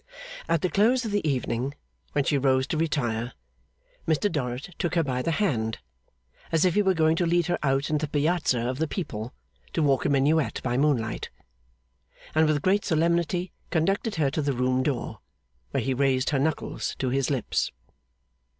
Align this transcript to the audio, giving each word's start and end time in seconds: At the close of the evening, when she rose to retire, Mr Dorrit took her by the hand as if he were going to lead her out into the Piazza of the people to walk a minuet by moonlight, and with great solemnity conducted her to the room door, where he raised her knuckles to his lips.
At 0.49 0.63
the 0.63 0.69
close 0.71 1.05
of 1.05 1.11
the 1.11 1.23
evening, 1.29 1.75
when 2.13 2.23
she 2.23 2.35
rose 2.35 2.65
to 2.65 2.75
retire, 2.75 3.33
Mr 4.07 4.31
Dorrit 4.31 4.73
took 4.79 4.95
her 4.95 5.03
by 5.03 5.21
the 5.21 5.29
hand 5.33 5.77
as 6.51 6.65
if 6.65 6.73
he 6.73 6.81
were 6.81 6.95
going 6.95 7.15
to 7.17 7.25
lead 7.27 7.45
her 7.45 7.59
out 7.61 7.91
into 7.91 8.07
the 8.07 8.09
Piazza 8.09 8.61
of 8.61 8.79
the 8.79 8.87
people 8.87 9.31
to 9.73 9.83
walk 9.83 10.03
a 10.05 10.09
minuet 10.09 10.59
by 10.63 10.75
moonlight, 10.75 11.29
and 12.33 12.47
with 12.47 12.63
great 12.63 12.83
solemnity 12.83 13.51
conducted 13.69 14.15
her 14.15 14.31
to 14.31 14.41
the 14.41 14.53
room 14.53 14.81
door, 14.81 15.19
where 15.69 15.83
he 15.83 15.93
raised 15.93 16.31
her 16.31 16.39
knuckles 16.39 16.95
to 16.97 17.09
his 17.09 17.29
lips. 17.29 17.71